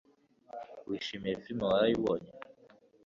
Wishimiye 0.87 1.35
firime 1.43 1.63
waraye 1.71 1.93
ubonye 1.99 2.31